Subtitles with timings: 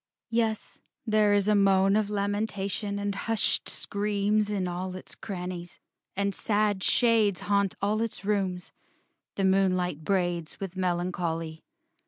[0.31, 5.77] VI Yes, there is moan Of lamentation and hushed screams In all its crannies;
[6.15, 8.71] and sad shades Haunt all its rooms,
[9.35, 11.61] the moonlight braids, With melancholy.